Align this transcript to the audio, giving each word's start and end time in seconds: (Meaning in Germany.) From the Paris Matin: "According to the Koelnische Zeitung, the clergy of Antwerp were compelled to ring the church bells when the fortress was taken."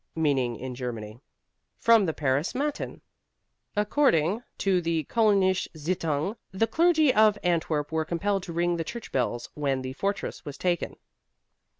(Meaning 0.15 0.55
in 0.55 0.73
Germany.) 0.73 1.19
From 1.77 2.07
the 2.07 2.13
Paris 2.15 2.55
Matin: 2.55 3.01
"According 3.75 4.41
to 4.57 4.81
the 4.81 5.03
Koelnische 5.03 5.67
Zeitung, 5.77 6.37
the 6.51 6.65
clergy 6.65 7.13
of 7.13 7.37
Antwerp 7.43 7.91
were 7.91 8.03
compelled 8.03 8.41
to 8.41 8.53
ring 8.53 8.77
the 8.77 8.83
church 8.83 9.11
bells 9.11 9.47
when 9.53 9.83
the 9.83 9.93
fortress 9.93 10.43
was 10.43 10.57
taken." 10.57 10.95